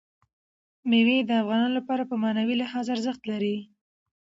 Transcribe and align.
مېوې 0.89 1.17
د 1.23 1.31
افغانانو 1.41 1.77
لپاره 1.79 2.03
په 2.09 2.15
معنوي 2.23 2.55
لحاظ 2.61 2.85
ارزښت 2.95 3.21
لري. 3.31 3.57